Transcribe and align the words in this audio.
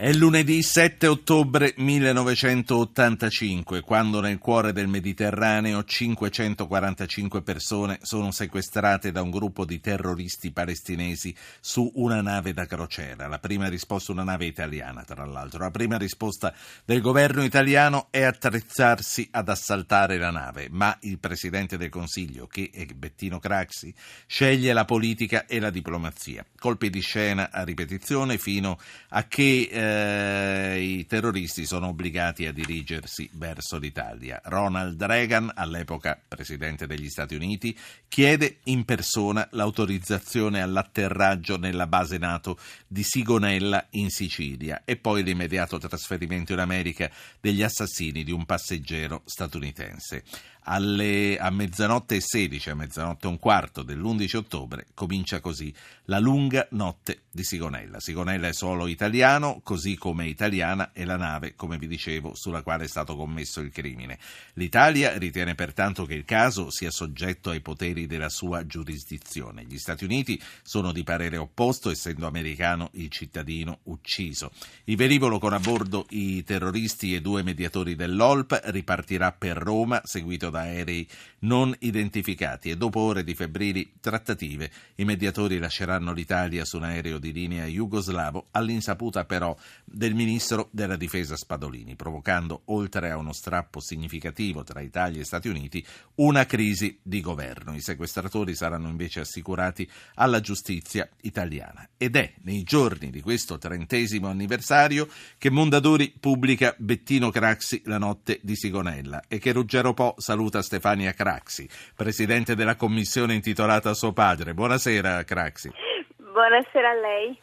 È 0.00 0.12
lunedì 0.12 0.62
7 0.62 1.08
ottobre 1.08 1.74
1985, 1.76 3.80
quando 3.80 4.20
nel 4.20 4.38
cuore 4.38 4.72
del 4.72 4.86
Mediterraneo 4.86 5.82
545 5.82 7.42
persone 7.42 7.98
sono 8.02 8.30
sequestrate 8.30 9.10
da 9.10 9.22
un 9.22 9.30
gruppo 9.30 9.64
di 9.64 9.80
terroristi 9.80 10.52
palestinesi 10.52 11.34
su 11.58 11.90
una 11.96 12.22
nave 12.22 12.52
da 12.52 12.64
crociera. 12.64 13.26
La 13.26 13.40
prima 13.40 13.66
risposta, 13.66 14.12
una 14.12 14.22
nave 14.22 14.44
italiana 14.44 15.02
tra 15.02 15.24
l'altro, 15.24 15.64
la 15.64 15.72
prima 15.72 15.98
risposta 15.98 16.54
del 16.84 17.00
governo 17.00 17.42
italiano 17.42 18.06
è 18.10 18.22
attrezzarsi 18.22 19.26
ad 19.32 19.48
assaltare 19.48 20.16
la 20.16 20.30
nave, 20.30 20.68
ma 20.70 20.96
il 21.00 21.18
Presidente 21.18 21.76
del 21.76 21.90
Consiglio, 21.90 22.46
che 22.46 22.70
è 22.72 22.86
Bettino 22.86 23.40
Craxi, 23.40 23.92
sceglie 24.28 24.72
la 24.72 24.84
politica 24.84 25.44
e 25.46 25.58
la 25.58 25.70
diplomazia. 25.70 26.46
Colpi 26.56 26.88
di 26.88 27.00
scena 27.00 27.50
a 27.50 27.64
ripetizione 27.64 28.38
fino 28.38 28.78
a 29.08 29.26
che... 29.26 29.68
Eh, 29.68 29.86
eh, 29.88 30.80
i 30.80 31.06
terroristi 31.06 31.64
sono 31.64 31.88
obbligati 31.88 32.46
a 32.46 32.52
dirigersi 32.52 33.28
verso 33.32 33.78
l'Italia. 33.78 34.40
Ronald 34.44 35.02
Reagan, 35.02 35.50
all'epoca 35.54 36.20
presidente 36.26 36.86
degli 36.86 37.08
Stati 37.08 37.34
Uniti, 37.34 37.76
chiede 38.08 38.58
in 38.64 38.84
persona 38.84 39.46
l'autorizzazione 39.52 40.60
all'atterraggio 40.60 41.56
nella 41.56 41.86
base 41.86 42.18
NATO 42.18 42.58
di 42.86 43.02
Sigonella 43.02 43.86
in 43.90 44.10
Sicilia 44.10 44.82
e 44.84 44.96
poi 44.96 45.22
l'immediato 45.22 45.78
trasferimento 45.78 46.52
in 46.52 46.58
America 46.58 47.10
degli 47.40 47.62
assassini 47.62 48.24
di 48.24 48.32
un 48.32 48.44
passeggero 48.44 49.22
statunitense 49.24 50.24
alle, 50.70 51.38
a 51.38 51.50
mezzanotte 51.50 52.16
e 52.16 52.20
16, 52.20 52.70
a 52.70 52.74
mezzanotte 52.74 53.26
e 53.26 53.30
un 53.30 53.38
quarto 53.38 53.82
dell'11 53.82 54.36
ottobre, 54.36 54.86
comincia 54.92 55.40
così 55.40 55.74
la 56.04 56.18
lunga 56.18 56.66
notte 56.72 57.22
di 57.30 57.42
Sigonella. 57.42 58.00
Sigonella 58.00 58.48
è 58.48 58.52
solo 58.52 58.86
italiano, 58.86 59.60
così 59.62 59.96
come 59.96 60.26
italiana 60.26 60.92
è 60.92 61.04
la 61.04 61.16
nave, 61.16 61.54
come 61.54 61.78
vi 61.78 61.86
dicevo, 61.86 62.34
sulla 62.34 62.62
quale 62.62 62.84
è 62.84 62.88
stato 62.88 63.16
commesso 63.16 63.60
il 63.60 63.70
crimine. 63.70 64.18
L'Italia 64.54 65.16
ritiene 65.16 65.54
pertanto 65.54 66.04
che 66.04 66.14
il 66.14 66.24
caso 66.24 66.70
sia 66.70 66.90
soggetto 66.90 67.48
ai 67.48 67.60
poteri 67.60 68.06
della 68.06 68.28
sua 68.28 68.66
giurisdizione. 68.66 69.64
Gli 69.64 69.78
Stati 69.78 70.04
Uniti 70.04 70.40
sono 70.62 70.92
di 70.92 71.02
parere 71.02 71.38
opposto, 71.38 71.90
essendo 71.90 72.26
americano 72.26 72.90
il 72.94 73.08
cittadino 73.08 73.80
ucciso. 73.84 74.50
Il 74.84 74.96
velivolo 74.96 75.38
con 75.38 75.54
a 75.54 75.60
bordo 75.60 76.04
i 76.10 76.44
terroristi 76.44 77.14
e 77.14 77.22
due 77.22 77.42
mediatori 77.42 77.94
dell'OLP 77.94 78.60
ripartirà 78.64 79.32
per 79.32 79.56
Roma, 79.56 80.02
seguito 80.04 80.50
da 80.50 80.57
aerei 80.58 81.06
non 81.40 81.74
identificati 81.80 82.70
e 82.70 82.76
dopo 82.76 83.00
ore 83.00 83.22
di 83.22 83.34
febbrili 83.34 83.92
trattative 84.00 84.70
i 84.96 85.04
mediatori 85.04 85.58
lasceranno 85.58 86.12
l'Italia 86.12 86.64
su 86.64 86.78
un 86.78 86.84
aereo 86.84 87.18
di 87.18 87.32
linea 87.32 87.66
jugoslavo 87.66 88.48
all'insaputa 88.52 89.24
però 89.24 89.56
del 89.84 90.14
ministro 90.14 90.68
della 90.72 90.96
difesa 90.96 91.36
Spadolini, 91.36 91.94
provocando 91.94 92.62
oltre 92.66 93.10
a 93.10 93.16
uno 93.16 93.32
strappo 93.32 93.80
significativo 93.80 94.64
tra 94.64 94.80
Italia 94.80 95.20
e 95.20 95.24
Stati 95.24 95.48
Uniti 95.48 95.84
una 96.16 96.46
crisi 96.46 96.98
di 97.02 97.20
governo. 97.20 97.74
I 97.74 97.80
sequestratori 97.80 98.54
saranno 98.54 98.88
invece 98.88 99.20
assicurati 99.20 99.88
alla 100.14 100.40
giustizia 100.40 101.08
italiana 101.22 101.88
ed 101.96 102.16
è 102.16 102.32
nei 102.42 102.62
giorni 102.62 103.10
di 103.10 103.20
questo 103.20 103.58
trentesimo 103.58 104.26
anniversario 104.28 105.08
che 105.38 105.50
Mondadori 105.50 106.14
pubblica 106.18 106.74
Bettino 106.78 107.30
Craxi 107.30 107.82
La 107.84 107.98
notte 107.98 108.40
di 108.42 108.56
Sigonella 108.56 109.22
e 109.28 109.38
che 109.38 109.52
Ruggero 109.52 109.94
Po 109.94 110.14
saluta 110.18 110.37
saluta 110.38 110.62
Stefania 110.62 111.12
Craxi, 111.14 111.68
presidente 111.96 112.54
della 112.54 112.76
commissione 112.76 113.34
intitolata 113.34 113.90
a 113.90 113.94
suo 113.94 114.12
padre. 114.12 114.54
Buonasera 114.54 115.24
Craxi. 115.24 115.68
Buonasera 116.16 116.90
a 116.90 116.94
lei. 116.94 117.40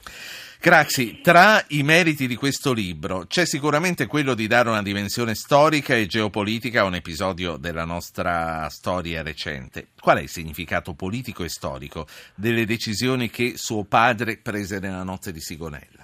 Craxi, 0.58 1.20
tra 1.20 1.62
i 1.68 1.84
meriti 1.84 2.26
di 2.26 2.38
questo 2.38 2.72
libro 2.72 3.26
c'è 3.28 3.46
sicuramente 3.46 4.06
quello 4.06 4.34
di 4.34 4.48
dare 4.48 4.70
una 4.70 4.82
dimensione 4.82 5.36
storica 5.36 5.94
e 5.94 6.06
geopolitica 6.06 6.82
a 6.82 6.86
un 6.86 6.96
episodio 6.96 7.58
della 7.58 7.84
nostra 7.84 8.70
storia 8.70 9.22
recente. 9.22 9.90
Qual 10.00 10.18
è 10.18 10.22
il 10.22 10.30
significato 10.30 10.94
politico 10.94 11.44
e 11.44 11.50
storico 11.50 12.08
delle 12.34 12.66
decisioni 12.66 13.30
che 13.30 13.56
suo 13.58 13.84
padre 13.84 14.38
prese 14.38 14.80
nella 14.80 15.04
notte 15.04 15.34
di 15.34 15.42
Sigonella? 15.42 15.95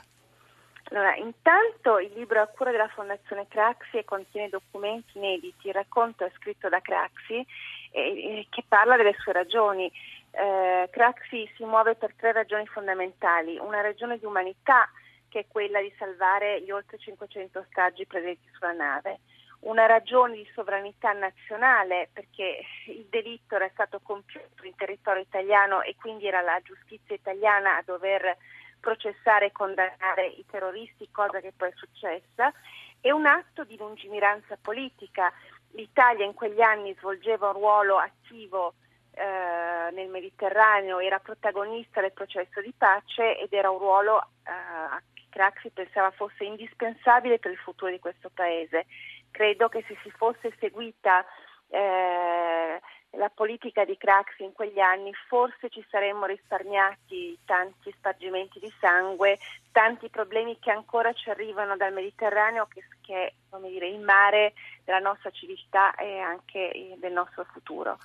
Allora, 0.92 1.16
intanto 1.16 2.00
il 2.00 2.12
libro 2.14 2.40
è 2.40 2.42
a 2.42 2.48
cura 2.48 2.70
della 2.70 2.90
Fondazione 2.90 3.48
Craxi 3.48 3.98
e 3.98 4.04
contiene 4.04 4.50
documenti 4.50 5.18
inediti, 5.18 5.68
il 5.68 5.74
racconto 5.74 6.26
è 6.26 6.32
scritto 6.36 6.68
da 6.68 6.82
Craxi 6.82 7.46
eh, 7.92 8.46
che 8.50 8.64
parla 8.68 8.98
delle 8.98 9.16
sue 9.18 9.32
ragioni. 9.32 9.90
Eh, 10.32 10.90
Craxi 10.92 11.50
si 11.56 11.64
muove 11.64 11.96
per 11.96 12.14
tre 12.16 12.34
ragioni 12.34 12.66
fondamentali, 12.68 13.58
una 13.58 13.80
ragione 13.80 14.18
di 14.18 14.26
umanità 14.26 14.90
che 15.30 15.40
è 15.40 15.46
quella 15.48 15.80
di 15.80 15.94
salvare 15.98 16.62
gli 16.62 16.72
oltre 16.72 16.98
500 16.98 17.60
ostaggi 17.60 18.06
presenti 18.06 18.50
sulla 18.52 18.74
nave, 18.74 19.20
una 19.62 19.86
ragione 19.86 20.36
di 20.36 20.50
sovranità 20.54 21.14
nazionale 21.14 22.10
perché 22.12 22.66
il 22.88 23.06
delitto 23.10 23.56
era 23.56 23.70
stato 23.72 24.02
compiuto 24.04 24.66
in 24.66 24.76
territorio 24.76 25.22
italiano 25.22 25.84
e 25.84 25.96
quindi 25.96 26.28
era 26.28 26.42
la 26.42 26.60
giustizia 26.62 27.16
italiana 27.16 27.78
a 27.78 27.84
dover 27.86 28.36
processare 28.82 29.46
e 29.46 29.52
condannare 29.54 30.26
i 30.26 30.46
terroristi, 30.50 31.10
cosa 31.12 31.40
che 31.40 31.54
poi 31.56 31.70
è 31.70 31.74
successa, 31.76 32.52
e 33.00 33.12
un 33.12 33.26
atto 33.26 33.64
di 33.64 33.78
lungimiranza 33.78 34.58
politica. 34.62 35.32
L'Italia 35.74 36.26
in 36.26 36.34
quegli 36.34 36.60
anni 36.60 36.94
svolgeva 37.00 37.48
un 37.48 37.54
ruolo 37.54 37.98
attivo 37.98 38.74
eh, 39.14 39.92
nel 39.92 40.10
Mediterraneo, 40.10 41.00
era 41.00 41.20
protagonista 41.20 42.02
del 42.02 42.12
processo 42.12 42.60
di 42.62 42.74
pace 42.78 43.38
ed 43.38 43.54
era 43.54 43.70
un 43.70 43.78
ruolo 43.78 44.22
eh, 44.44 45.04
che 45.14 45.24
Craxi 45.30 45.70
pensava 45.70 46.12
fosse 46.12 46.44
indispensabile 46.44 47.40
per 47.40 47.52
il 47.52 47.58
futuro 47.58 47.92
di 47.92 48.00
questo 48.00 48.30
paese. 48.34 48.86
Credo 49.32 49.70
che 49.70 49.84
se 49.88 49.98
si 50.04 50.12
fosse 50.12 50.54
seguita 50.60 51.26
eh, 51.70 52.82
la 53.18 53.30
politica 53.30 53.84
di 53.84 53.98
Craxi 53.98 54.44
in 54.44 54.54
quegli 54.54 54.80
anni, 54.80 55.12
forse 55.28 55.70
ci 55.70 55.86
saremmo 55.90 56.26
risparmiati 56.26 57.38
tanti 57.46 57.94
spargimenti 57.98 58.60
di 58.60 58.72
sangue, 58.80 59.38
tanti 59.72 60.10
problemi 60.10 60.58
che 60.60 60.72
ancora 60.72 61.12
ci 61.14 61.30
arrivano 61.30 61.76
dal 61.76 61.94
Mediterraneo, 61.94 62.68
che, 62.68 62.84
che 63.02 63.26
è 63.26 63.34
come 63.50 63.70
dire, 63.70 63.88
il 63.88 64.00
mare 64.00 64.54
della 64.86 65.00
nostra 65.00 65.30
civiltà 65.32 65.94
e 65.96 66.20
anche 66.20 66.96
del 67.00 67.12
nostro 67.12 67.46
futuro. 67.52 67.98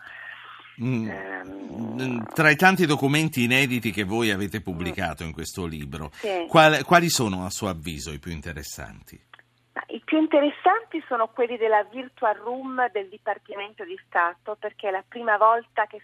Mm. 0.83 1.09
Um, 1.09 2.25
Tra 2.35 2.51
i 2.51 2.57
tanti 2.57 2.85
documenti 2.85 3.45
inediti 3.45 3.91
che 3.91 4.05
voi 4.05 4.31
avete 4.31 4.61
pubblicato 4.61 5.25
mm. 5.25 5.29
in 5.29 5.33
questo 5.33 5.65
libro, 5.65 6.11
sì. 6.13 6.47
quali, 6.49 6.83
quali 6.83 7.09
sono 7.09 7.47
a 7.47 7.51
suo 7.51 7.69
avviso 7.69 8.13
i 8.13 8.19
più 8.19 8.33
interessanti? 8.33 9.19
Più 10.01 10.19
interessanti 10.19 11.03
sono 11.07 11.29
quelli 11.29 11.57
della 11.57 11.85
Virtual 11.85 12.35
Room 12.35 12.91
del 12.91 13.09
Dipartimento 13.09 13.85
di 13.85 13.99
Stato 14.07 14.57
perché 14.57 14.89
è 14.89 14.91
la 14.91 15.05
prima 15.07 15.37
volta 15.37 15.87
che 15.87 16.01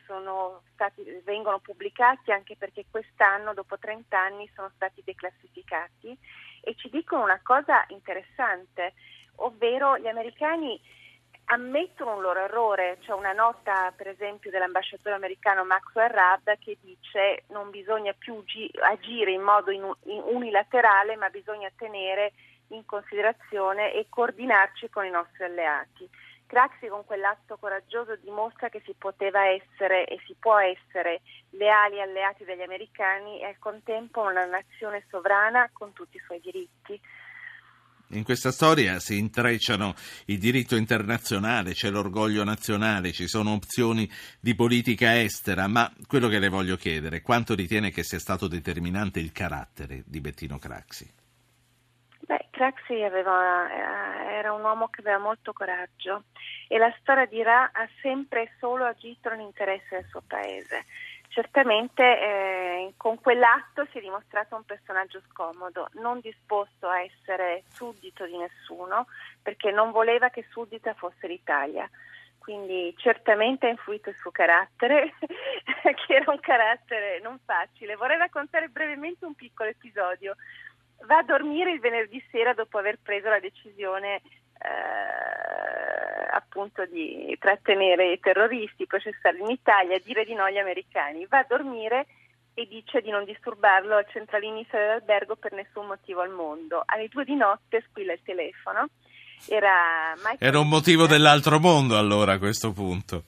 stati, 0.74 1.02
vengono 1.24 1.58
pubblicati 1.58 2.30
anche 2.30 2.56
perché 2.56 2.84
quest'anno, 2.90 3.54
dopo 3.54 3.78
30 3.78 4.18
anni, 4.18 4.50
sono 4.54 4.70
stati 4.74 5.02
declassificati. 5.04 6.16
E 6.60 6.74
ci 6.76 6.88
dicono 6.90 7.24
una 7.24 7.40
cosa 7.42 7.84
interessante, 7.88 8.94
ovvero 9.36 9.98
gli 9.98 10.06
americani 10.06 10.80
ammettono 11.46 12.14
un 12.14 12.22
loro 12.22 12.40
errore, 12.44 12.98
c'è 13.00 13.12
una 13.12 13.32
nota 13.32 13.92
per 13.96 14.08
esempio 14.08 14.50
dell'ambasciatore 14.50 15.14
americano 15.14 15.64
Maxwell 15.64 16.08
Rabb 16.08 16.48
che 16.60 16.78
dice 16.80 17.44
non 17.48 17.70
bisogna 17.70 18.12
più 18.12 18.42
agire 18.80 19.32
in 19.32 19.42
modo 19.42 19.70
unilaterale 20.04 21.16
ma 21.16 21.28
bisogna 21.30 21.70
tenere 21.76 22.32
in 22.72 22.84
considerazione 22.84 23.94
e 23.94 24.06
coordinarci 24.08 24.88
con 24.90 25.04
i 25.04 25.10
nostri 25.10 25.44
alleati. 25.44 26.08
Craxi 26.46 26.88
con 26.88 27.04
quell'atto 27.06 27.56
coraggioso 27.56 28.16
dimostra 28.16 28.68
che 28.68 28.82
si 28.84 28.94
poteva 28.98 29.46
essere 29.46 30.06
e 30.06 30.20
si 30.26 30.36
può 30.38 30.58
essere 30.58 31.22
leali 31.50 32.00
alleati 32.00 32.44
degli 32.44 32.60
americani 32.60 33.40
e 33.40 33.46
al 33.46 33.58
contempo 33.58 34.20
una 34.20 34.44
nazione 34.44 35.02
sovrana 35.08 35.70
con 35.72 35.94
tutti 35.94 36.18
i 36.18 36.22
suoi 36.26 36.40
diritti. 36.40 37.00
In 38.08 38.24
questa 38.24 38.52
storia 38.52 38.98
si 38.98 39.16
intrecciano 39.16 39.94
il 40.26 40.38
diritto 40.38 40.76
internazionale, 40.76 41.72
c'è 41.72 41.88
l'orgoglio 41.88 42.44
nazionale, 42.44 43.12
ci 43.12 43.26
sono 43.26 43.54
opzioni 43.54 44.06
di 44.38 44.54
politica 44.54 45.18
estera, 45.18 45.66
ma 45.66 45.90
quello 46.06 46.28
che 46.28 46.38
le 46.38 46.50
voglio 46.50 46.76
chiedere, 46.76 47.22
quanto 47.22 47.54
ritiene 47.54 47.90
che 47.90 48.02
sia 48.02 48.18
stato 48.18 48.48
determinante 48.48 49.18
il 49.18 49.32
carattere 49.32 50.02
di 50.04 50.20
Bettino 50.20 50.58
Craxi? 50.58 51.21
Craxi 52.52 53.00
eh, 53.00 53.08
era 53.08 54.52
un 54.52 54.62
uomo 54.62 54.88
che 54.88 55.00
aveva 55.00 55.16
molto 55.16 55.54
coraggio 55.54 56.24
e 56.68 56.76
la 56.76 56.94
storia 57.00 57.24
dirà 57.24 57.70
ha 57.72 57.88
sempre 58.02 58.42
e 58.42 58.50
solo 58.58 58.84
agito 58.84 59.30
nell'interesse 59.30 59.96
del 59.96 60.06
suo 60.10 60.22
paese. 60.26 60.84
Certamente 61.28 62.02
eh, 62.02 62.92
con 62.98 63.18
quell'atto 63.18 63.86
si 63.90 63.96
è 63.96 64.00
dimostrato 64.02 64.54
un 64.54 64.64
personaggio 64.64 65.22
scomodo, 65.30 65.88
non 65.94 66.20
disposto 66.20 66.88
a 66.88 67.00
essere 67.00 67.62
suddito 67.72 68.26
di 68.26 68.36
nessuno, 68.36 69.06
perché 69.40 69.70
non 69.70 69.90
voleva 69.90 70.28
che 70.28 70.44
suddita 70.50 70.92
fosse 70.92 71.26
l'Italia. 71.26 71.88
Quindi 72.36 72.94
certamente 72.98 73.66
ha 73.66 73.70
influito 73.70 74.10
il 74.10 74.16
suo 74.16 74.30
carattere, 74.30 75.14
che 75.24 76.14
era 76.14 76.30
un 76.30 76.40
carattere 76.40 77.18
non 77.22 77.38
facile. 77.46 77.96
Vorrei 77.96 78.18
raccontare 78.18 78.68
brevemente 78.68 79.24
un 79.24 79.34
piccolo 79.34 79.70
episodio 79.70 80.36
va 81.06 81.18
a 81.18 81.22
dormire 81.22 81.72
il 81.72 81.80
venerdì 81.80 82.22
sera 82.30 82.54
dopo 82.54 82.78
aver 82.78 82.98
preso 83.02 83.28
la 83.28 83.40
decisione 83.40 84.16
eh, 84.16 84.22
appunto 86.32 86.86
di 86.86 87.36
trattenere 87.38 88.12
i 88.12 88.20
terroristi, 88.20 88.86
processarli 88.86 89.40
in 89.40 89.50
Italia, 89.50 89.98
dire 89.98 90.24
di 90.24 90.34
no 90.34 90.44
agli 90.44 90.58
americani. 90.58 91.26
Va 91.26 91.38
a 91.38 91.46
dormire 91.48 92.06
e 92.54 92.66
dice 92.66 93.00
di 93.00 93.10
non 93.10 93.24
disturbarlo 93.24 93.96
al 93.96 94.06
centralinista 94.10 94.78
dell'albergo 94.78 95.36
per 95.36 95.52
nessun 95.52 95.86
motivo 95.86 96.20
al 96.20 96.30
mondo. 96.30 96.82
Alle 96.84 97.08
due 97.08 97.24
di 97.24 97.34
notte 97.34 97.84
squilla 97.88 98.12
il 98.12 98.22
telefono. 98.22 98.88
Era, 99.48 100.14
Era 100.38 100.60
un 100.60 100.68
motivo 100.68 101.06
dell'altro 101.06 101.58
mondo 101.58 101.98
allora 101.98 102.34
a 102.34 102.38
questo 102.38 102.72
punto. 102.72 103.24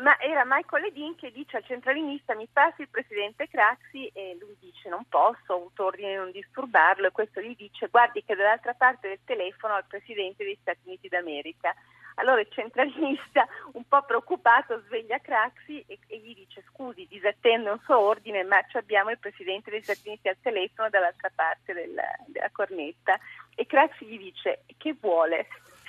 Ma 0.00 0.18
era 0.18 0.44
Michael 0.46 0.84
Ledin 0.84 1.14
che 1.14 1.30
dice 1.30 1.58
al 1.58 1.64
centralinista 1.64 2.34
mi 2.34 2.48
passi 2.50 2.80
il 2.82 2.88
presidente 2.88 3.48
Craxi 3.48 4.06
e 4.14 4.36
lui 4.40 4.56
dice 4.58 4.88
non 4.88 5.04
posso, 5.08 5.52
ho 5.52 5.56
avuto 5.56 5.84
ordine 5.84 6.10
di 6.10 6.16
non 6.16 6.30
disturbarlo 6.30 7.06
e 7.06 7.12
questo 7.12 7.40
gli 7.40 7.54
dice 7.54 7.88
guardi 7.88 8.24
che 8.24 8.34
dall'altra 8.34 8.72
parte 8.72 9.08
del 9.08 9.18
telefono 9.24 9.74
al 9.74 9.84
presidente 9.86 10.42
degli 10.42 10.56
Stati 10.60 10.80
Uniti 10.84 11.08
d'America. 11.08 11.74
Allora 12.14 12.40
il 12.40 12.48
centralista, 12.50 13.46
un 13.72 13.84
po' 13.86 14.02
preoccupato, 14.02 14.82
sveglia 14.86 15.18
Craxi 15.18 15.84
e, 15.86 15.98
e, 16.06 16.18
gli 16.18 16.34
dice 16.34 16.64
scusi, 16.68 17.06
disattende 17.08 17.70
un 17.70 17.80
suo 17.84 17.98
ordine, 17.98 18.42
ma 18.42 18.58
abbiamo 18.72 19.10
il 19.10 19.18
Presidente 19.18 19.70
degli 19.70 19.82
Stati 19.82 20.08
Uniti 20.08 20.28
al 20.28 20.36
telefono 20.40 20.88
dall'altra 20.88 21.30
parte 21.34 21.74
del, 21.74 21.94
della 22.26 22.50
cornetta. 22.52 23.18
E 23.54 23.66
Craxi 23.66 24.06
gli 24.06 24.18
dice 24.18 24.64
che 24.78 24.96
vuole? 24.98 25.46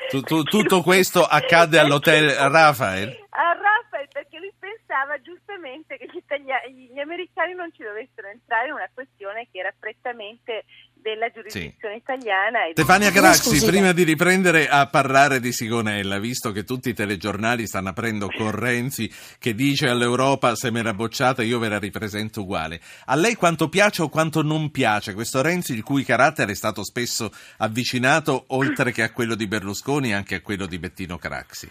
Tu, 0.09 0.21
tu, 0.21 0.43
tutto 0.43 0.81
questo 0.81 1.23
accade 1.23 1.79
all'hotel 1.79 2.29
Rafael? 2.29 3.25
A 3.29 3.53
Rafael 3.53 3.70
giustamente 5.71 5.97
che 5.97 6.05
gli, 6.11 6.17
italiani, 6.17 6.89
gli 6.93 6.99
americani 6.99 7.53
non 7.53 7.71
ci 7.73 7.83
dovessero 7.83 8.27
entrare 8.27 8.67
in 8.67 8.73
una 8.73 8.89
questione 8.93 9.47
che 9.51 9.59
era 9.59 9.73
prettamente 9.77 10.65
della 10.93 11.29
giurisdizione 11.31 11.95
sì. 11.95 11.99
italiana. 11.99 12.59
Stefania 12.71 13.11
Craxi, 13.11 13.65
prima 13.65 13.91
di 13.91 14.03
riprendere 14.03 14.67
a 14.67 14.85
parlare 14.87 15.39
di 15.39 15.51
Sigonella, 15.51 16.19
visto 16.19 16.51
che 16.51 16.63
tutti 16.63 16.89
i 16.89 16.93
telegiornali 16.93 17.65
stanno 17.65 17.89
aprendo 17.89 18.27
con 18.27 18.51
Renzi 18.51 19.11
che 19.39 19.55
dice 19.55 19.87
all'Europa 19.87 20.55
se 20.55 20.69
me 20.69 20.83
la 20.83 20.93
bocciate 20.93 21.43
io 21.43 21.57
ve 21.57 21.69
la 21.69 21.79
ripresento 21.79 22.41
uguale, 22.41 22.79
a 23.05 23.15
lei 23.15 23.35
quanto 23.35 23.67
piace 23.67 24.03
o 24.03 24.09
quanto 24.09 24.43
non 24.43 24.69
piace 24.69 25.13
questo 25.13 25.41
Renzi 25.41 25.73
il 25.73 25.83
cui 25.83 26.03
carattere 26.03 26.51
è 26.51 26.55
stato 26.55 26.83
spesso 26.83 27.31
avvicinato 27.57 28.43
oltre 28.49 28.91
che 28.91 29.01
a 29.01 29.11
quello 29.11 29.33
di 29.33 29.47
Berlusconi 29.47 30.13
anche 30.13 30.35
a 30.35 30.41
quello 30.41 30.67
di 30.67 30.77
Bettino 30.77 31.17
Craxi? 31.17 31.69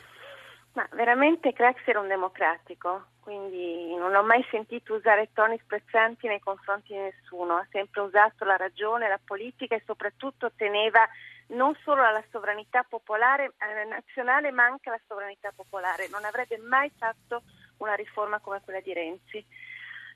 Ma 0.73 0.87
veramente 0.93 1.53
Craxi 1.53 1.91
era 1.91 1.99
un 2.01 2.07
democratico, 2.07 3.07
quindi 3.21 3.93
non 3.97 4.13
l'ho 4.13 4.23
mai 4.23 4.45
sentito 4.51 4.95
usare 4.95 5.31
toni 5.33 5.59
sprezzanti 5.59 6.29
nei 6.29 6.39
confronti 6.39 6.93
di 6.93 7.01
nessuno, 7.01 7.57
ha 7.57 7.67
sempre 7.71 8.03
usato 8.03 8.45
la 8.45 8.57
ragione, 8.57 9.09
la 9.09 9.19
politica 9.23 9.75
e 9.75 9.83
soprattutto 9.85 10.53
teneva 10.55 11.09
non 11.49 11.75
solo 11.83 12.05
alla 12.05 12.23
sovranità 12.31 12.85
popolare 12.89 13.55
eh, 13.59 13.85
nazionale 13.85 14.53
ma 14.53 14.65
anche 14.65 14.89
alla 14.89 15.01
sovranità 15.09 15.53
popolare, 15.55 16.09
non 16.09 16.25
avrebbe 16.25 16.57
mai 16.59 16.91
fatto 16.97 17.43
una 17.79 17.95
riforma 17.95 18.39
come 18.39 18.61
quella 18.63 18.81
di 18.81 18.93
Renzi. 18.93 19.45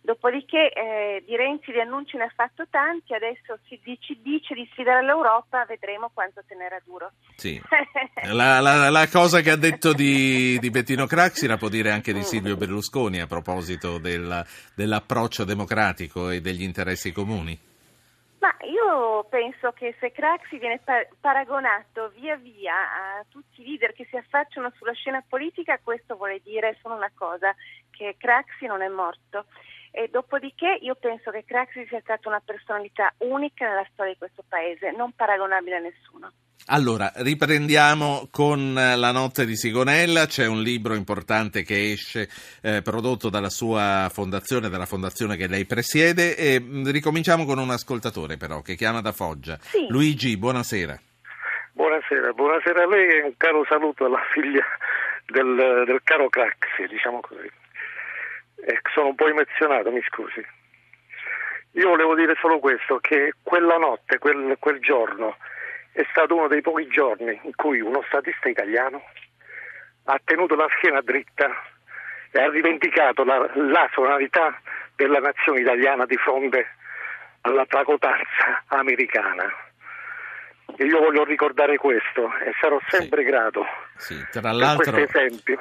Dopodiché 0.05 0.71
eh, 0.71 1.25
di 1.27 1.35
Renzi 1.35 1.73
di 1.73 1.81
annunci 1.81 2.19
ne 2.19 2.25
ha 2.25 2.33
fatto 2.37 2.67
tanti, 2.69 3.15
adesso 3.15 3.59
si 3.67 3.81
dice, 3.83 4.15
dice 4.21 4.53
di 4.53 4.69
sfidare 4.71 5.03
l'Europa, 5.03 5.65
vedremo 5.65 6.11
quanto 6.13 6.43
tenerà 6.47 6.79
duro. 6.85 7.13
Sì. 7.37 7.59
la, 8.31 8.61
la, 8.61 8.91
la, 8.91 9.09
cosa 9.09 9.41
che 9.41 9.51
ha 9.51 9.57
detto 9.57 9.95
di, 9.95 10.59
di, 10.59 10.69
Bettino 10.69 11.07
Craxi 11.07 11.47
la 11.47 11.57
può 11.57 11.71
dire 11.71 11.91
anche 11.91 12.13
di 12.13 12.23
Silvio 12.23 12.59
Berlusconi 12.59 13.19
a 13.19 13.27
proposito 13.27 13.97
del, 13.97 14.45
dell'approccio 14.75 15.45
democratico 15.45 16.29
e 16.29 16.43
degli 16.43 16.65
interessi 16.65 17.11
comuni. 17.11 17.59
Ma 18.41 18.55
io 18.69 19.25
penso 19.31 19.73
che 19.73 19.97
se 20.01 20.13
Craxi 20.13 20.59
viene 20.59 20.83
paragonato 21.19 22.13
via 22.15 22.37
via 22.37 22.75
a 22.75 23.25
tutti 23.31 23.63
i 23.63 23.65
leader 23.65 23.95
che 23.95 24.07
si 24.11 24.19
affacciano 24.19 24.71
sulla 24.77 24.93
scena 24.93 25.25
politica, 25.27 25.81
questo 25.83 26.17
vuole 26.17 26.43
dire 26.45 26.77
solo 26.83 26.95
una 26.95 27.11
cosa, 27.15 27.55
che 27.89 28.17
Craxi 28.19 28.67
non 28.67 28.83
è 28.83 28.89
morto. 28.89 29.47
E 29.97 30.09
dopodiché 30.11 30.77
io 30.81 30.97
penso 30.97 31.31
che 31.31 31.45
Craxi 31.47 31.87
sia 31.87 32.01
stata 32.01 32.29
una 32.29 32.43
personalità 32.45 33.15
unica 33.19 33.69
nella 33.69 33.87
storia 33.93 34.11
di 34.11 34.19
questo 34.19 34.43
paese, 34.49 34.91
non 34.91 35.13
paragonabile 35.15 35.77
a 35.77 35.79
nessuno. 35.79 36.33
Allora, 36.67 37.13
riprendiamo 37.15 38.27
con 38.33 38.75
La 38.75 39.13
notte 39.13 39.47
di 39.47 39.55
Sigonella, 39.55 40.27
c'è 40.27 40.47
un 40.47 40.63
libro 40.63 40.95
importante 40.95 41.63
che 41.63 41.93
esce 41.93 42.29
eh, 42.63 42.83
prodotto 42.83 43.29
dalla 43.29 43.51
sua 43.51 44.09
fondazione, 44.11 44.69
dalla 44.69 44.85
fondazione 44.85 45.37
che 45.37 45.47
lei 45.47 45.65
presiede 45.65 46.37
e 46.37 46.59
mh, 46.59 46.91
ricominciamo 46.91 47.45
con 47.45 47.59
un 47.59 47.71
ascoltatore 47.71 48.37
però 48.37 48.63
che 48.63 48.75
chiama 48.75 49.01
da 49.01 49.13
Foggia. 49.13 49.59
Sì. 49.61 49.87
Luigi, 49.89 50.37
buonasera. 50.37 50.99
Buonasera, 51.73 52.33
buonasera 52.33 52.83
a 52.83 52.89
lei 52.89 53.21
e 53.21 53.23
un 53.23 53.37
caro 53.37 53.65
saluto 53.69 54.07
alla 54.07 54.23
figlia 54.33 54.65
del, 55.27 55.85
del 55.87 56.01
caro 56.03 56.29
Craxi, 56.29 56.89
diciamo 56.89 57.21
così. 57.21 57.63
Eh, 58.67 58.81
sono 58.95 59.09
un 59.09 59.15
po' 59.15 59.29
emozionato, 59.29 59.91
mi 59.91 60.03
scusi. 60.09 60.45
Io 61.73 61.89
volevo 61.89 62.15
dire 62.15 62.35
solo 62.41 62.61
questo, 62.61 62.99
che 62.99 63.35
quella 63.43 63.77
notte, 63.77 64.19
quel, 64.19 64.57
quel 64.59 64.81
giorno, 64.81 65.37
è 65.93 66.05
stato 66.11 66.35
uno 66.35 66.49
dei 66.49 66.63
pochi 66.63 66.87
giorni 66.87 67.39
in 67.43 67.55
cui 67.55 67.81
uno 67.81 68.03
statista 68.07 68.49
italiano 68.49 69.03
ha 70.05 70.21
tenuto 70.25 70.55
la 70.55 70.67
schiena 70.77 71.01
dritta 71.03 71.51
e 72.31 72.41
ha 72.41 72.49
rivendicato 72.49 73.23
la, 73.25 73.51
la 73.55 73.89
sovranità 73.93 74.59
della 74.97 75.19
nazione 75.19 75.61
italiana 75.61 76.07
di 76.07 76.17
fronte 76.17 76.67
alla 77.43 77.67
tracotanza 77.67 78.65
americana. 78.69 79.45
E 80.77 80.85
io 80.85 81.01
voglio 81.01 81.25
ricordare 81.25 81.77
questo 81.77 82.35
e 82.39 82.53
sarò 82.61 82.81
sempre 82.89 83.23
sì. 83.23 83.29
grato. 83.29 83.67
Sì, 83.97 84.17
tra 84.31 84.53
l'altro 84.53 85.07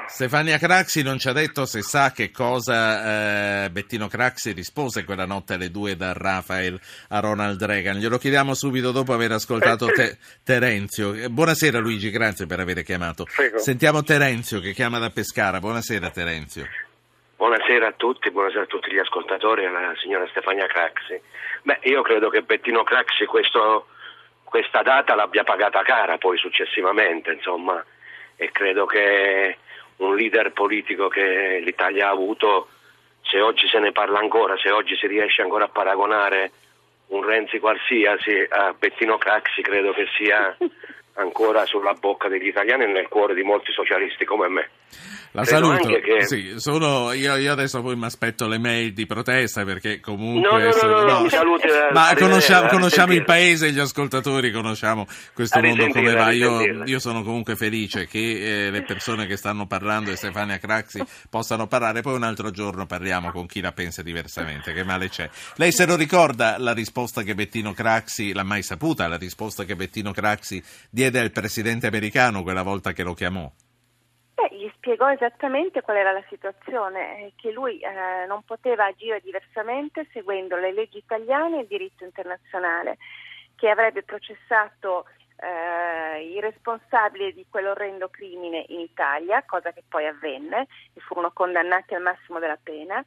Stefania 0.07 0.57
Craxi 0.57 1.03
non 1.03 1.19
ci 1.19 1.27
ha 1.30 1.33
detto 1.33 1.65
se 1.65 1.81
sa 1.81 2.12
che 2.12 2.31
cosa 2.31 3.65
eh, 3.65 3.69
Bettino 3.69 4.07
Craxi 4.07 4.51
rispose 4.51 5.06
quella 5.06 5.25
notte 5.25 5.53
alle 5.53 5.69
due 5.69 5.95
da 5.95 6.13
Rafael 6.13 6.80
a 7.09 7.19
Ronald 7.19 7.63
Reagan. 7.63 7.97
Glielo 7.97 8.18
chiediamo 8.18 8.53
subito 8.53 8.91
dopo 8.91 9.13
aver 9.13 9.31
ascoltato 9.33 9.85
te- 9.88 10.18
Terenzio. 10.44 11.13
Buonasera 11.30 11.77
Luigi, 11.80 12.09
grazie 12.09 12.47
per 12.47 12.59
aver 12.59 12.83
chiamato. 12.83 13.25
Prego. 13.33 13.59
Sentiamo 13.59 14.01
Terenzio 14.01 14.59
che 14.59 14.71
chiama 14.74 14.97
da 14.97 15.09
Pescara. 15.09 15.59
Buonasera 15.59 16.09
Terenzio. 16.09 16.68
Buonasera 17.38 17.88
a 17.88 17.94
tutti, 17.95 18.31
buonasera 18.31 18.63
a 18.63 18.68
tutti 18.68 18.91
gli 18.91 19.00
ascoltatori 19.00 19.63
e 19.63 19.68
alla 19.68 19.94
signora 20.01 20.27
Stefania 20.30 20.65
Craxi. 20.65 21.21
Beh, 21.63 21.80
io 21.83 22.01
credo 22.01 22.30
che 22.30 22.41
Bettino 22.41 22.83
Craxi 22.83 23.25
questo 23.25 23.88
questa 24.44 24.83
data 24.83 25.15
l'abbia 25.15 25.44
pagata 25.44 25.81
cara 25.81 26.19
poi 26.19 26.38
successivamente, 26.38 27.31
insomma, 27.31 27.83
e 28.44 28.52
credo 28.52 28.85
che 28.85 29.57
un 29.97 30.16
leader 30.16 30.52
politico 30.52 31.07
che 31.07 31.62
l'Italia 31.64 32.07
ha 32.07 32.12
avuto, 32.12 32.68
se 33.21 33.40
oggi 33.40 33.68
se 33.68 33.80
ne 33.80 33.92
parla 33.92 34.19
ancora, 34.19 34.57
se 34.57 34.69
oggi 34.69 34.95
si 34.97 35.07
riesce 35.07 35.42
ancora 35.42 35.66
a 35.66 35.69
paragonare 35.69 36.52
un 37.07 37.23
Renzi 37.23 37.59
qualsiasi 37.59 38.45
a 38.50 38.76
Bettino 38.78 39.18
Craxi, 39.18 39.62
credo 39.62 39.94
che 39.94 40.07
sia 40.18 40.56
ancora 41.16 41.66
sulla 41.66 41.94
bocca 41.94 42.28
degli 42.28 42.48
italiani 42.48 42.84
e 42.84 42.88
nel 42.88 43.08
cuore 43.08 43.34
di 43.34 43.44
molti 43.44 43.72
socialisti 43.72 44.26
come 44.26 44.48
me. 44.48 44.70
La 45.32 45.44
Credo 45.44 45.76
saluto. 45.76 46.00
Che... 46.00 46.26
Sì, 46.28 46.54
sono, 46.58 47.12
io, 47.12 47.36
io, 47.38 47.52
adesso 47.52 47.82
poi 47.82 47.96
mi 47.96 48.06
aspetto 48.06 48.48
le 48.48 48.60
mail 48.60 48.94
di 48.94 49.08
protesta 49.08 49.64
perché 49.64 50.00
comunque... 50.00 50.48
No, 50.48 50.64
no, 50.64 50.72
sono, 50.72 51.02
no, 51.02 51.02
no, 51.02 51.20
no. 51.22 51.30
Saluti, 51.30 51.68
ma 51.92 52.14
conosciamo, 52.16 52.68
conosciamo 52.68 53.14
il 53.14 53.24
paese, 53.24 53.72
gli 53.72 53.80
ascoltatori, 53.80 54.52
conosciamo 54.52 55.08
questo 55.34 55.60
mondo 55.60 55.88
come 55.88 56.14
va. 56.14 56.30
Io, 56.30 56.84
io, 56.84 57.00
sono 57.00 57.24
comunque 57.24 57.56
felice 57.56 58.06
che 58.06 58.68
eh, 58.68 58.70
le 58.70 58.84
persone 58.84 59.26
che 59.26 59.36
stanno 59.36 59.66
parlando 59.66 60.12
e 60.12 60.16
Stefania 60.18 60.60
Craxi 60.60 61.04
possano 61.32 61.66
parlare. 61.66 62.02
Poi 62.02 62.14
un 62.14 62.24
altro 62.24 62.52
giorno 62.52 62.86
parliamo 62.86 63.32
con 63.32 63.48
chi 63.48 63.60
la 63.60 63.72
pensa 63.72 64.04
diversamente, 64.04 64.72
che 64.72 64.84
male 64.84 65.10
c'è. 65.10 65.28
Lei 65.56 65.72
se 65.72 65.88
lo 65.88 65.96
ricorda 65.96 66.60
la 66.60 66.74
risposta 66.74 67.24
che 67.24 67.34
Bettino 67.34 67.74
Craxi, 67.74 68.34
l'ha 68.34 68.44
mai 68.44 68.62
saputa, 68.62 69.08
la 69.08 69.18
risposta 69.18 69.64
che 69.64 69.76
Bettino 69.76 70.12
Craxi 70.12 70.62
diede 70.92 71.03
al 71.07 71.31
presidente 71.31 71.88
americano 71.88 72.44
quella 72.44 72.64
volta 72.64 72.92
che 72.92 73.04
lo 73.04 73.14
chiamò? 73.14 73.52
Beh, 74.36 74.56
gli 74.56 74.69
spiegò 74.76 75.12
esattamente 75.12 75.81
qual 75.81 75.98
era 75.98 76.12
la 76.12 76.24
situazione, 76.30 77.26
eh, 77.26 77.33
che 77.36 77.52
lui 77.52 77.80
eh, 77.80 78.26
non 78.28 78.44
poteva 78.44 78.86
agire 78.86 79.22
diversamente 79.22 80.07
seguendo 80.12 80.56
le 80.56 80.74
leggi 80.74 80.98
italiane 80.98 81.57
e 81.57 81.62
il 81.62 81.68
diritto 81.68 82.04
internazionale, 82.04 82.98
che 83.56 83.69
avrebbe 83.69 84.04
processato 84.04 85.06
eh, 85.38 86.24
i 86.24 86.40
responsabili 86.40 87.33
di 87.33 87.45
quell'orrendo 87.50 88.10
crimine 88.10 88.66
in 88.69 88.80
Italia, 88.80 89.44
cosa 89.45 89.72
che 89.72 89.83
poi 89.88 90.07
avvenne, 90.07 90.68
e 90.94 91.00
furono 91.02 91.31
condannati 91.31 91.94
al 91.94 92.02
massimo 92.02 92.40
della 92.40 92.60
pena, 92.62 93.04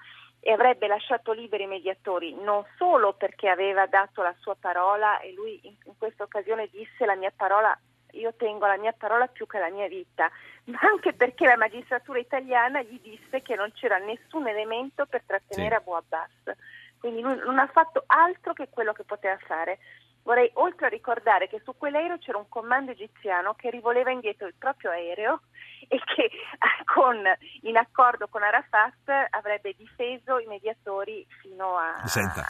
e 0.47 0.53
avrebbe 0.53 0.87
lasciato 0.87 1.33
liberi 1.33 1.65
i 1.65 1.67
mediatori 1.67 2.33
non 2.41 2.65
solo 2.79 3.15
perché 3.15 3.49
aveva 3.49 3.87
dato 3.87 4.23
la 4.23 4.33
sua 4.39 4.55
parola 4.55 5.19
e 5.19 5.33
lui 5.33 5.59
in, 5.65 5.75
in 5.87 5.99
questa 5.99 6.23
occasione 6.23 6.69
disse 6.71 7.05
la 7.05 7.17
mia 7.17 7.33
parola 7.35 7.77
io 8.13 8.33
tengo 8.37 8.65
la 8.65 8.79
mia 8.79 8.95
parola 8.97 9.27
più 9.27 9.45
che 9.47 9.59
la 9.59 9.71
mia 9.71 9.89
vita, 9.89 10.31
ma 10.71 10.79
anche 10.83 11.15
perché 11.15 11.47
la 11.47 11.57
magistratura 11.57 12.21
italiana 12.21 12.81
gli 12.81 13.01
disse 13.01 13.43
che 13.43 13.57
non 13.57 13.73
c'era 13.73 13.99
nessun 13.99 14.47
elemento 14.47 15.05
per 15.07 15.25
trattenere 15.27 15.75
sì. 15.75 15.81
Abu 15.83 15.91
Abbas. 15.91 16.57
quindi 17.01 17.23
lui 17.23 17.37
non 17.39 17.59
ha 17.59 17.67
fatto 17.67 18.05
altro 18.07 18.53
che 18.53 18.69
quello 18.71 18.93
che 18.93 19.03
poteva 19.03 19.37
fare. 19.39 19.81
Vorrei 20.27 20.51
oltre 20.55 20.87
a 20.87 20.89
ricordare 20.89 21.47
che 21.49 21.61
su 21.65 21.77
quell'aereo 21.77 22.19
c'era 22.19 22.37
un 22.37 22.49
comando 22.49 22.91
egiziano 22.91 23.55
che 23.55 23.71
rivoleva 23.71 24.11
indietro 24.11 24.49
il 24.49 24.55
proprio 24.59 24.91
aereo 24.91 25.43
e 25.87 26.01
che 26.05 26.31
con, 26.93 27.17
in 27.63 27.77
accordo 27.77 28.27
con 28.27 28.43
Arafat 28.43 29.29
avrebbe 29.31 29.75
difeso 29.79 30.41
i 30.41 30.47
mediatori 30.47 31.25
fino 31.41 31.77
a... 31.79 32.05
Senta. 32.07 32.45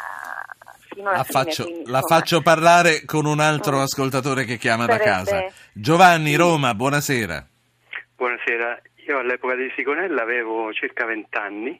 Fino 0.88 1.08
alla 1.10 1.18
La, 1.18 1.24
fine, 1.24 1.42
faccio, 1.42 1.64
quindi, 1.64 1.90
la 1.90 2.00
faccio 2.00 2.40
parlare 2.40 3.04
con 3.04 3.26
un 3.26 3.40
altro 3.40 3.76
Mm. 3.76 3.80
ascoltatore 3.82 4.44
che 4.44 4.56
chiama 4.56 4.86
da 4.86 4.92
Sarebbe- 4.96 5.10
casa. 5.10 5.44
Giovanni, 5.74 6.34
Roma, 6.34 6.72
buonasera. 6.74 7.46
Buonasera, 8.16 8.80
io 9.06 9.18
all'epoca 9.18 9.54
di 9.54 9.70
Sigonella 9.76 10.22
avevo 10.22 10.72
circa 10.72 11.04
20 11.04 11.36
anni, 11.36 11.78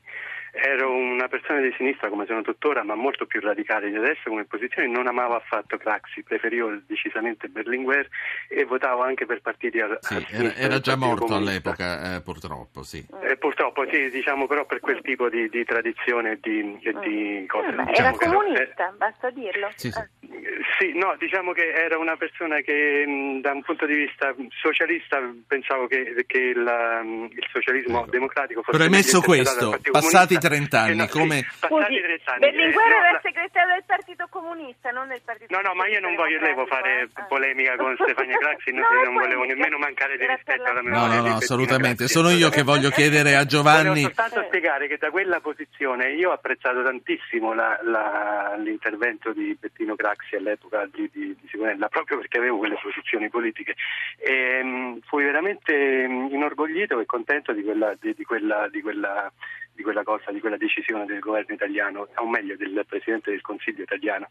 ero 0.57 0.91
una 0.93 1.29
persona 1.29 1.61
di 1.61 1.73
sinistra 1.77 2.09
come 2.09 2.27
sono 2.27 2.43
tuttora, 2.43 2.83
ma 2.83 2.95
molto 2.95 3.27
più 3.27 3.41
radicale 3.41 3.91
di 3.91 3.97
adesso 3.97 4.29
come 4.31 4.45
posizione, 4.45 4.89
non 4.89 5.07
amavo 5.07 5.35
affatto 5.35 5.77
Craxi, 5.77 6.23
preferivo 6.23 6.81
decisamente 6.87 7.49
Berlinguer 7.49 8.09
e 8.49 8.65
votavo 8.65 9.03
anche 9.03 9.27
per 9.27 9.41
partiti 9.43 9.81
a, 9.81 9.87
a 9.87 9.99
Sì, 10.01 10.15
era, 10.15 10.25
sinistra 10.27 10.63
era 10.63 10.73
del 10.75 10.81
già 10.81 10.97
morto 10.97 11.25
Comunista. 11.27 11.51
all'epoca, 11.51 12.17
eh, 12.17 12.21
purtroppo, 12.23 12.83
sì. 12.83 13.07
Eh, 13.23 13.37
purtroppo 13.37 13.87
sì, 13.91 14.11
diciamo 14.11 14.47
però 14.47 14.65
per 14.65 14.81
quel 14.81 15.01
tipo 15.03 15.29
di, 15.29 15.49
di 15.49 15.65
tradizione 15.65 16.33
e 16.33 16.39
di, 16.41 16.79
e 16.83 16.93
di 17.01 17.45
cose. 17.47 17.69
Eh, 17.69 17.85
diciamo 17.85 17.93
era 17.93 18.13
comunista, 18.17 18.95
basta 18.97 19.31
dirlo. 19.31 19.69
Sì, 19.75 19.91
sì. 19.91 20.01
Eh. 20.43 20.49
eh, 20.49 20.61
sì, 20.79 20.93
no, 20.99 21.15
diciamo 21.19 21.53
che 21.53 21.71
era 21.73 21.99
una 21.99 22.17
persona 22.17 22.61
che 22.61 23.05
mh, 23.07 23.41
da 23.41 23.53
un 23.53 23.63
punto 23.63 23.87
di 23.87 23.95
vista 23.95 24.35
socialista 24.61 25.19
pensavo 25.47 25.87
che, 25.87 26.25
che 26.27 26.39
il, 26.39 26.59
um, 27.03 27.29
il 27.31 27.47
socialismo 27.53 28.01
Ecco. 28.03 28.11
democratico 28.11 28.63
fosse 28.63 28.77
Premesso 28.79 29.21
questo, 29.21 29.71
passati 29.91 30.35
Comunista 30.37 30.49
30 30.49 30.81
anni, 30.81 30.91
che 30.91 30.97
no, 30.97 31.07
sì, 31.07 31.19
come- 31.19 31.47
passati 31.61 31.85
Scusi, 31.85 32.01
30 32.03 32.31
anni, 32.33 32.41
Berlinguer 32.41 32.87
eh, 32.87 32.91
no, 32.91 32.97
era 32.97 33.11
la- 33.11 33.17
il 33.17 33.21
segretario 33.23 33.75
del 33.75 33.85
Partito 33.87 34.27
Comunista, 34.31 34.91
non 34.91 35.09
del 35.09 35.21
Partito 35.25 35.55
No, 35.55 35.61
no, 35.63 35.75
ma 35.75 35.87
io 35.89 36.01
non 36.01 36.15
voglio, 36.15 36.39
devo 36.41 36.67
fare 36.67 37.03
eh. 37.03 37.09
polemica 37.29 37.77
con 37.77 37.97
Stefania 38.01 38.37
Craxi, 38.39 38.73
non, 38.73 38.85
No, 38.87 39.03
non 39.05 39.15
volevo 39.15 39.45
nemmeno 39.45 39.79
mancare 39.79 40.17
di 40.17 40.27
rispetto 40.27 40.63
la- 40.63 40.71
alla 40.71 40.81
No, 40.83 40.89
memoria 40.89 41.07
no, 41.09 41.15
no, 41.17 41.23
Bettina 41.23 41.37
assolutamente. 41.39 41.97
Craxi. 42.05 42.13
Sono 42.13 42.31
io 42.31 42.49
che 42.51 42.63
voglio 42.63 42.91
chiedere 42.91 43.35
a 43.37 43.45
Giovanni. 43.45 43.89
Volevo 43.89 44.07
soltanto 44.15 44.41
Eh. 44.41 44.47
spiegare 44.47 44.87
che 44.89 44.97
da 44.99 45.11
quella 45.11 45.41
posizione 45.41 46.13
io 46.13 46.31
ho 46.31 46.33
apprezzato 46.33 46.83
tantissimo 46.83 47.55
la- 47.55 47.79
la- 47.83 48.55
l'intervento 48.59 49.33
di 49.33 49.57
Bettino 49.59 49.95
Craxi 49.97 50.26
all'epoca 50.35 50.89
di, 50.93 51.09
di, 51.13 51.37
di 51.41 51.49
Sigonella, 51.49 51.87
proprio 51.89 52.19
perché 52.19 52.39
avevo 52.39 52.59
quelle 52.59 52.79
posizioni 52.83 53.29
politiche. 53.29 53.77
E, 54.19 54.63
mh, 54.63 55.01
fui 55.05 55.23
veramente 55.23 56.09
mh, 56.09 56.29
inorgoglito 56.33 56.99
e 56.99 57.07
contento 57.07 57.53
di 57.53 57.63
quella, 57.63 57.95
di, 58.01 58.15
di 58.15 58.25
quella, 58.25 58.69
di 58.69 58.81
quella 58.83 59.31
di 59.77 59.83
quella 59.83 60.03
cosa, 60.03 60.33
di 60.33 60.41
quella 60.41 60.57
decisione 60.57 61.05
del 61.05 61.21
governo 61.21 61.55
italiano, 61.55 62.09
o 62.15 62.27
meglio 62.27 62.57
del 62.57 62.85
Presidente 62.89 63.31
del 63.31 63.43
Consiglio 63.43 63.83
italiano. 63.83 64.31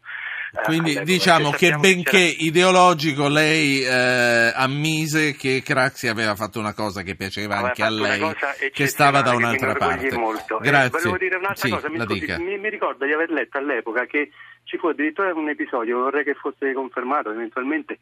Eh, 0.52 0.62
Quindi 0.64 1.00
diciamo 1.02 1.50
che 1.50 1.72
benché 1.76 2.10
c'era- 2.10 2.34
ideologico 2.38 3.28
lei 3.28 3.80
eh, 3.82 4.52
ammise 4.54 5.34
che 5.36 5.62
Craxi 5.64 6.08
aveva 6.08 6.34
fatto 6.34 6.58
una 6.58 6.74
cosa 6.74 7.02
che 7.02 7.14
piaceva 7.16 7.54
Aveva 7.54 7.68
anche 7.68 7.82
a 7.82 7.90
lei, 7.90 8.34
che 8.72 8.86
stava 8.86 9.22
da 9.22 9.30
che 9.30 9.36
un'altra 9.36 9.74
parte. 9.74 10.16
molto. 10.16 10.60
Eh, 10.60 10.64
Grazie. 10.66 10.90
volevo 10.90 11.16
dire 11.18 11.36
un'altra 11.36 11.66
Sì, 11.66 11.70
cosa, 11.70 11.88
mi, 11.88 11.98
mi- 11.98 12.58
mi 12.58 12.68
ricordo 12.70 13.04
di 13.04 13.12
aver 13.12 13.30
letto 13.30 13.58
all'epoca 13.58 14.06
che 14.06 14.30
ci 14.64 14.78
fu 14.78 14.88
addirittura 14.88 15.32
un 15.32 15.48
episodio, 15.48 15.98
vorrei 16.00 16.24
che 16.24 16.34
fosse 16.34 16.72
confermato 16.72 17.30
eventualmente, 17.30 17.98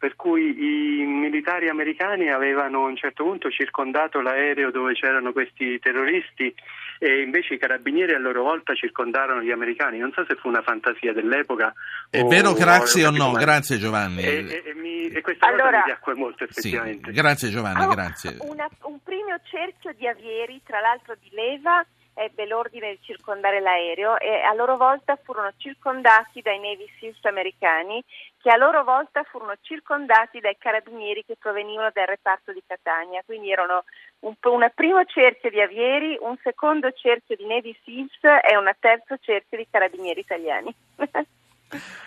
per 0.00 0.16
cui 0.16 1.00
i 1.02 1.04
militari 1.04 1.68
americani 1.68 2.30
avevano 2.30 2.84
a 2.84 2.88
un 2.88 2.96
certo 2.96 3.22
punto 3.22 3.50
circondato 3.50 4.22
l'aereo 4.22 4.70
dove 4.70 4.94
c'erano 4.94 5.30
questi 5.32 5.78
terroristi 5.78 6.54
e 6.98 7.20
invece 7.20 7.54
i 7.54 7.58
carabinieri 7.58 8.14
a 8.14 8.18
loro 8.18 8.42
volta 8.42 8.72
circondarono 8.74 9.42
gli 9.42 9.50
americani. 9.50 9.98
Non 9.98 10.10
so 10.12 10.24
se 10.26 10.36
fu 10.36 10.48
una 10.48 10.62
fantasia 10.62 11.12
dell'epoca. 11.12 11.74
È 12.08 12.22
o- 12.22 12.28
vero 12.28 12.54
Craxi 12.54 13.02
o 13.02 13.10
no? 13.10 13.32
Grazie 13.32 13.76
Giovanni. 13.76 14.22
E, 14.22 14.46
e- 14.48 14.62
e 14.70 14.74
mi- 14.74 15.08
e 15.10 15.20
questa 15.20 15.50
cosa 15.50 15.62
Allora- 15.62 15.76
mi 15.78 15.84
piacque 15.84 16.14
molto 16.14 16.46
Sì, 16.48 16.58
effettivamente. 16.60 17.12
grazie 17.12 17.48
Giovanni, 17.50 17.82
Ah, 17.84 17.88
grazie. 17.88 18.36
una- 18.40 18.68
un 18.84 18.98
primo 19.04 19.36
cerchio 19.50 19.92
di 19.98 20.06
avieri, 20.06 20.62
tra 20.64 20.80
l'altro 20.80 21.14
di 21.20 21.28
leva, 21.32 21.84
ebbe 22.20 22.46
l'ordine 22.46 22.90
di 22.90 22.98
circondare 23.00 23.60
l'aereo 23.60 24.18
e 24.18 24.42
a 24.42 24.52
loro 24.52 24.76
volta 24.76 25.16
furono 25.16 25.50
circondati 25.56 26.42
dai 26.42 26.58
Navy 26.58 26.86
Seals 26.98 27.24
americani 27.24 28.04
che 28.42 28.50
a 28.50 28.56
loro 28.56 28.84
volta 28.84 29.22
furono 29.22 29.54
circondati 29.62 30.38
dai 30.38 30.56
carabinieri 30.58 31.24
che 31.24 31.36
provenivano 31.38 31.90
dal 31.92 32.06
reparto 32.06 32.52
di 32.52 32.62
Catania. 32.66 33.22
Quindi 33.24 33.50
erano 33.50 33.84
un, 34.20 34.34
un 34.38 34.70
primo 34.74 35.02
cerchio 35.04 35.48
di 35.48 35.60
avieri, 35.60 36.18
un 36.20 36.36
secondo 36.42 36.92
cerchio 36.92 37.36
di 37.36 37.46
Navy 37.46 37.74
Seals 37.84 38.22
e 38.22 38.56
un 38.56 38.70
terzo 38.78 39.16
cerchio 39.18 39.56
di 39.56 39.66
carabinieri 39.70 40.20
italiani. 40.20 40.74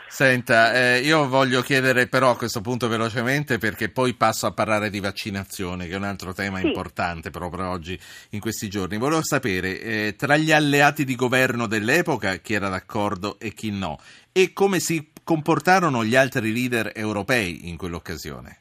Senta, 0.08 0.74
eh, 0.74 1.00
io 1.00 1.28
voglio 1.28 1.62
chiedere 1.64 2.06
però 2.06 2.30
a 2.30 2.38
questo 2.38 2.62
punto 2.62 2.88
velocemente 2.88 3.58
perché 3.58 3.90
poi 3.90 4.14
passo 4.14 4.46
a 4.46 4.52
parlare 4.52 4.92
di 4.92 5.00
vaccinazione, 5.00 5.88
che 5.88 5.94
è 5.94 5.98
un 5.98 6.04
altro 6.04 6.34
tema 6.34 6.60
Sì. 6.60 6.68
importante 6.68 7.32
proprio 7.32 7.68
oggi, 7.68 8.00
in 8.30 8.40
questi 8.40 8.70
giorni. 8.70 8.98
Volevo 8.98 9.24
sapere, 9.24 9.82
eh, 9.82 10.16
tra 10.16 10.38
gli 10.38 10.52
alleati 10.52 11.04
di 11.04 11.16
governo 11.16 11.66
dell'epoca, 11.66 12.36
chi 12.36 12.54
era 12.54 12.70
d'accordo 12.70 13.40
e 13.40 13.54
chi 13.54 13.72
no, 13.72 13.98
e 14.32 14.54
come 14.54 14.80
si 14.80 15.12
comportarono 15.24 16.04
gli 16.04 16.16
altri 16.16 16.54
leader 16.54 16.92
europei 16.94 17.68
in 17.70 17.78
quell'occasione. 17.78 18.60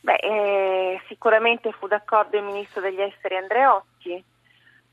Beh, 0.00 0.16
eh, 0.16 1.00
sicuramente 1.06 1.70
fu 1.78 1.86
d'accordo 1.86 2.36
il 2.36 2.42
ministro 2.44 2.80
degli 2.80 3.00
esteri 3.00 3.36
Andreotti, 3.36 4.22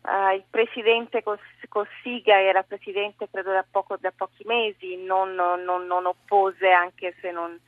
Eh, 0.04 0.36
il 0.36 0.44
presidente 0.50 1.22
Cos- 1.24 1.40
Cossiga 1.70 2.40
era 2.42 2.64
presidente 2.64 3.30
credo 3.30 3.52
da, 3.52 3.66
poco- 3.70 3.98
da 4.00 4.12
pochi 4.16 4.44
mesi, 4.46 4.98
non, 4.98 5.36
non- 5.36 5.86
non 5.86 6.06
oppose 6.06 6.72
anche 6.72 7.16
se 7.22 7.32
non, 7.32 7.60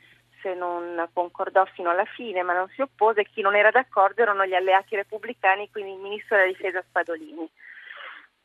se 0.41 0.53
non 0.55 1.07
concordò 1.13 1.63
fino 1.65 1.89
alla 1.91 2.05
fine, 2.05 2.41
ma 2.41 2.53
non 2.53 2.67
si 2.69 2.81
oppose. 2.81 3.25
Chi 3.25 3.41
non 3.41 3.55
era 3.55 3.69
d'accordo 3.71 4.21
erano 4.21 4.45
gli 4.45 4.55
alleati 4.55 4.95
repubblicani, 4.95 5.69
quindi 5.71 5.91
il 5.93 5.99
ministro 5.99 6.35
della 6.37 6.49
difesa 6.49 6.83
Spadolini. 6.87 7.49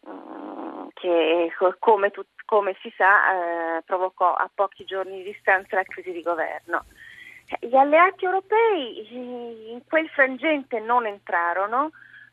Mm, 0.08 0.88
che 0.94 1.52
co- 1.56 1.76
come, 1.78 2.10
tut- 2.10 2.42
come 2.44 2.76
si 2.80 2.92
sa 2.96 3.76
eh, 3.78 3.82
provocò 3.82 4.34
a 4.34 4.48
pochi 4.54 4.84
giorni 4.84 5.18
di 5.22 5.32
distanza 5.32 5.76
la 5.76 5.82
crisi 5.82 6.12
di 6.12 6.22
governo. 6.22 6.84
Gli 7.60 7.74
alleati 7.74 8.26
europei 8.26 9.70
in 9.72 9.80
quel 9.88 10.08
frangente 10.10 10.78
non 10.80 11.06
entrarono 11.06 11.90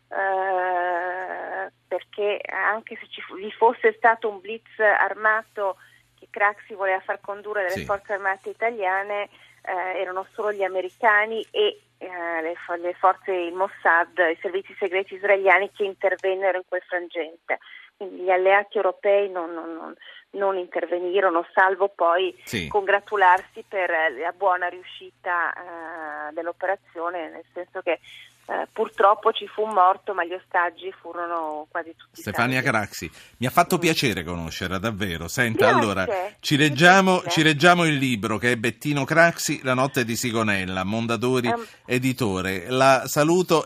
eh, 0.10 1.72
perché 1.88 2.42
anche 2.50 2.98
se 3.00 3.08
ci 3.10 3.24
vi 3.36 3.52
fosse 3.52 3.94
stato 3.94 4.30
un 4.30 4.40
blitz 4.40 4.80
armato 4.80 5.78
che 6.20 6.28
Craxi 6.30 6.74
voleva 6.74 7.00
far 7.02 7.20
condurre 7.22 7.64
dalle 7.64 7.78
Sì. 7.78 7.86
forze 7.86 8.14
armate 8.14 8.50
italiane 8.50 9.30
eh, 9.66 10.00
erano 10.00 10.28
solo 10.34 10.52
gli 10.52 10.64
americani 10.64 11.46
e 11.52 11.82
eh, 11.98 12.42
le, 12.42 12.56
le 12.82 12.94
forze, 12.94 13.32
il 13.32 13.54
Mossad, 13.54 14.18
i 14.18 14.38
servizi 14.42 14.76
segreti 14.78 15.16
israeliani 15.16 15.72
che 15.72 15.84
intervennero 15.84 16.58
in 16.58 16.64
quel 16.68 16.84
frangente. 16.84 17.60
Quindi 17.98 18.24
gli 18.24 18.30
alleati 18.30 18.75
europei 18.78 19.30
non, 19.30 19.54
non- 19.54 19.94
non- 20.32 20.58
intervenirono, 20.58 21.46
salvo 21.54 21.88
poi 21.96 22.36
Sì. 22.44 22.68
congratularsi 22.68 23.64
per 23.68 23.90
eh, 23.90 24.20
la 24.20 24.34
buona 24.36 24.68
riuscita 24.68 25.54
eh, 25.54 26.34
dell'operazione, 26.34 27.30
nel 27.30 27.46
senso 27.54 27.82
che 27.82 28.00
eh, 28.48 28.68
purtroppo 28.72 29.32
ci 29.32 29.48
fu 29.48 29.64
un 29.64 29.74
morto, 29.74 30.14
ma 30.14 30.24
gli 30.24 30.34
ostaggi 30.34 30.92
furono 31.02 31.66
quasi 31.72 31.96
tutti 31.96 32.22
Stefania 32.22 32.62
salvi. 32.62 32.70
Craxi, 32.70 33.12
mi 33.40 33.48
ha 33.48 33.50
fatto 33.50 33.80
piacere 33.80 34.24
conoscerla 34.24 34.78
davvero. 34.78 35.28
Senta, 35.28 35.66
Grazie. 35.72 35.82
allora 35.82 36.06
ci 36.42 36.56
leggiamo, 36.58 37.24
ci 37.28 37.42
leggiamo 37.42 37.86
il 37.86 37.96
libro 37.96 38.38
che 38.38 38.52
è 38.52 38.56
Bettino 38.58 39.04
Craxi, 39.04 39.62
La 39.64 39.74
notte 39.74 40.04
di 40.06 40.16
Sigonella, 40.16 40.84
Mondadori 40.84 41.48
Ehm. 41.48 41.66
editore. 41.88 42.66
La 42.70 43.04
saluto 43.08 43.64